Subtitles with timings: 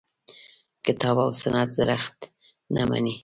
[0.85, 2.17] کتاب او سنت زړښت
[2.73, 3.15] نه مني.